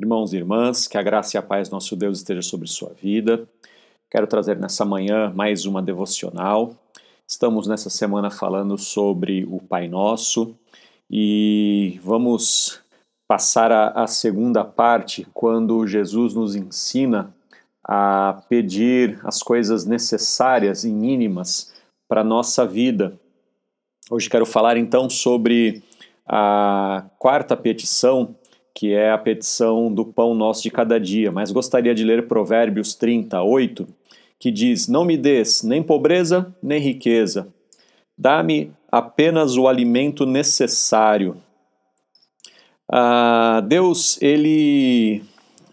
[0.00, 3.46] Irmãos e irmãs, que a graça e a paz nosso Deus esteja sobre sua vida.
[4.10, 6.74] Quero trazer nessa manhã mais uma devocional.
[7.28, 10.56] Estamos nessa semana falando sobre o Pai Nosso
[11.10, 12.80] e vamos
[13.28, 17.34] passar a segunda parte quando Jesus nos ensina
[17.84, 21.74] a pedir as coisas necessárias e mínimas
[22.08, 23.20] para a nossa vida.
[24.10, 25.82] Hoje quero falar então sobre
[26.26, 28.34] a quarta petição
[28.74, 32.94] que é a petição do pão nosso de cada dia, mas gostaria de ler Provérbios
[32.94, 33.86] 38,
[34.38, 37.48] que diz: Não me des nem pobreza nem riqueza,
[38.16, 41.36] dá-me apenas o alimento necessário.
[42.90, 45.22] Ah, Deus, ele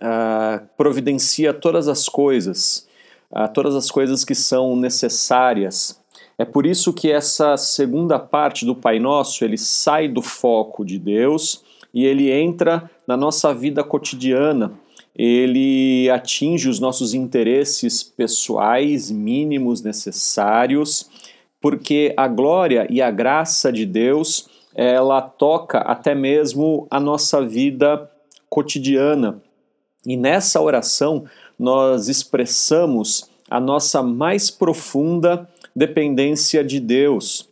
[0.00, 2.88] ah, providencia todas as coisas,
[3.30, 6.00] ah, todas as coisas que são necessárias.
[6.36, 10.98] É por isso que essa segunda parte do Pai Nosso, ele sai do foco de
[10.98, 11.62] Deus
[11.94, 14.72] e ele entra na nossa vida cotidiana.
[15.16, 21.08] Ele atinge os nossos interesses pessoais mínimos necessários,
[21.60, 28.10] porque a glória e a graça de Deus, ela toca até mesmo a nossa vida
[28.50, 29.40] cotidiana.
[30.04, 31.24] E nessa oração
[31.56, 37.48] nós expressamos a nossa mais profunda dependência de Deus.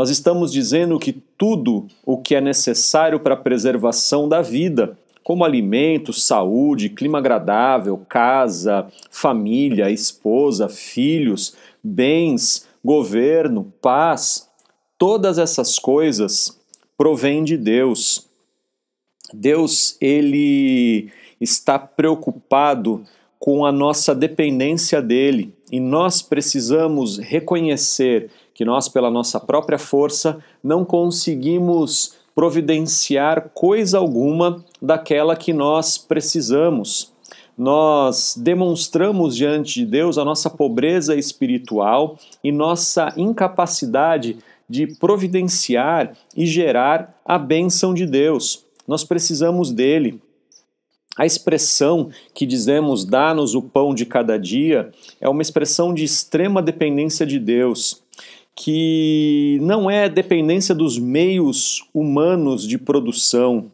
[0.00, 5.44] Nós estamos dizendo que tudo o que é necessário para a preservação da vida, como
[5.44, 14.48] alimento, saúde, clima agradável, casa, família, esposa, filhos, bens, governo, paz,
[14.96, 16.58] todas essas coisas
[16.96, 18.26] provêm de Deus.
[19.34, 23.04] Deus, ele está preocupado
[23.38, 30.38] com a nossa dependência dele e nós precisamos reconhecer que nós, pela nossa própria força,
[30.62, 37.12] não conseguimos providenciar coisa alguma daquela que nós precisamos.
[37.56, 44.38] Nós demonstramos diante de Deus a nossa pobreza espiritual e nossa incapacidade
[44.68, 48.64] de providenciar e gerar a bênção de Deus.
[48.86, 50.20] Nós precisamos dele.
[51.20, 56.62] A expressão que dizemos dá-nos o pão de cada dia é uma expressão de extrema
[56.62, 58.02] dependência de Deus
[58.56, 63.70] que não é dependência dos meios humanos de produção.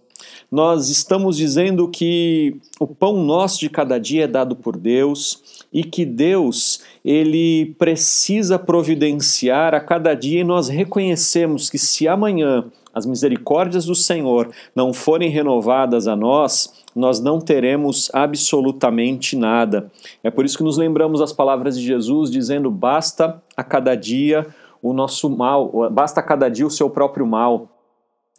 [0.51, 5.83] Nós estamos dizendo que o pão nosso de cada dia é dado por Deus e
[5.83, 12.65] que Deus ele precisa providenciar a cada dia e nós reconhecemos que se amanhã
[12.95, 19.91] as misericórdias do Senhor não forem renovadas a nós, nós não teremos absolutamente nada.
[20.25, 24.47] É por isso que nos lembramos as palavras de Jesus dizendo: basta a cada dia
[24.83, 27.69] o nosso mal, basta cada dia o seu próprio mal.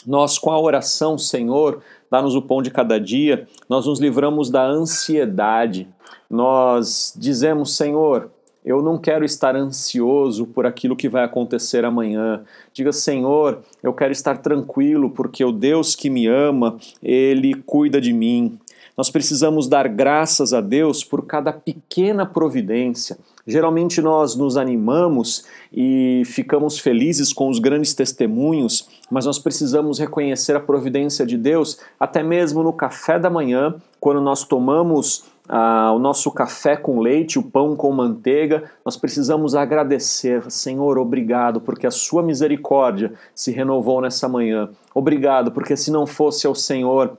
[0.05, 4.65] Nós, com a oração, Senhor, dá-nos o pão de cada dia, nós nos livramos da
[4.65, 5.87] ansiedade.
[6.29, 8.29] Nós dizemos, Senhor,
[8.67, 12.41] eu não quero estar ansioso por aquilo que vai acontecer amanhã.
[12.73, 18.11] Diga, Senhor, eu quero estar tranquilo porque o Deus que me ama, ele cuida de
[18.11, 18.59] mim.
[18.97, 23.15] Nós precisamos dar graças a Deus por cada pequena providência.
[23.45, 30.55] Geralmente nós nos animamos e ficamos felizes com os grandes testemunhos, mas nós precisamos reconhecer
[30.55, 35.99] a providência de Deus até mesmo no café da manhã, quando nós tomamos ah, o
[35.99, 40.49] nosso café com leite, o pão com manteiga, nós precisamos agradecer.
[40.49, 44.69] Senhor, obrigado, porque a sua misericórdia se renovou nessa manhã.
[44.93, 47.17] Obrigado, porque se não fosse o Senhor,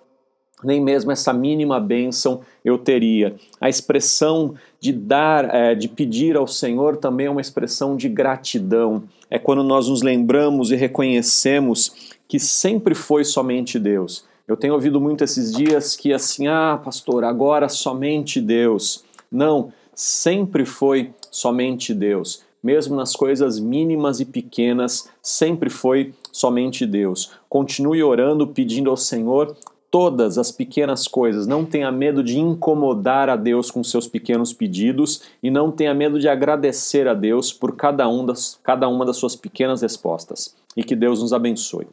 [0.63, 3.37] nem mesmo essa mínima bênção eu teria.
[3.61, 9.03] A expressão de dar, é, de pedir ao Senhor também é uma expressão de gratidão.
[9.31, 14.27] É quando nós nos lembramos e reconhecemos que sempre foi somente Deus.
[14.47, 19.05] Eu tenho ouvido muito esses dias que assim, ah, pastor, agora somente Deus.
[19.31, 22.43] Não, sempre foi somente Deus.
[22.63, 27.33] Mesmo nas coisas mínimas e pequenas, sempre foi somente Deus.
[27.49, 29.57] Continue orando, pedindo ao Senhor
[29.91, 31.47] todas as pequenas coisas.
[31.47, 36.19] Não tenha medo de incomodar a Deus com seus pequenos pedidos e não tenha medo
[36.19, 40.55] de agradecer a Deus por cada, um das, cada uma das suas pequenas respostas.
[40.77, 41.87] E que Deus nos abençoe.